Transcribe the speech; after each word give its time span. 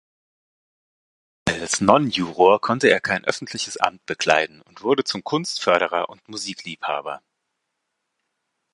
Als 1.47 1.79
Non-Juror 1.79 2.59
konnte 2.59 2.87
er 2.87 2.99
kein 2.99 3.23
öffentliches 3.23 3.77
Amt 3.77 4.03
bekleiden 4.07 4.63
und 4.63 4.81
wurde 4.81 5.03
zum 5.03 5.23
Kunstförderer 5.23 6.09
und 6.09 6.27
Musikliebhaber. 6.27 7.21